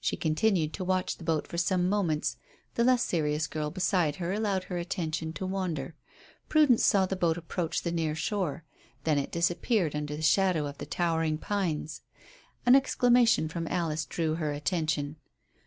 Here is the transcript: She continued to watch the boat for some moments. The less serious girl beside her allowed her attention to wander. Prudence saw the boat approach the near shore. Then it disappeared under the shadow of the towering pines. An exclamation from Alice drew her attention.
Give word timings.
She 0.00 0.16
continued 0.16 0.72
to 0.72 0.84
watch 0.84 1.18
the 1.18 1.22
boat 1.24 1.46
for 1.46 1.58
some 1.58 1.86
moments. 1.86 2.38
The 2.76 2.82
less 2.82 3.02
serious 3.04 3.46
girl 3.46 3.70
beside 3.70 4.16
her 4.16 4.32
allowed 4.32 4.64
her 4.64 4.78
attention 4.78 5.34
to 5.34 5.44
wander. 5.44 5.94
Prudence 6.48 6.82
saw 6.82 7.04
the 7.04 7.14
boat 7.14 7.36
approach 7.36 7.82
the 7.82 7.92
near 7.92 8.14
shore. 8.14 8.64
Then 9.04 9.18
it 9.18 9.30
disappeared 9.30 9.94
under 9.94 10.16
the 10.16 10.22
shadow 10.22 10.64
of 10.66 10.78
the 10.78 10.86
towering 10.86 11.36
pines. 11.36 12.00
An 12.64 12.74
exclamation 12.74 13.48
from 13.50 13.68
Alice 13.68 14.06
drew 14.06 14.36
her 14.36 14.50
attention. 14.50 15.16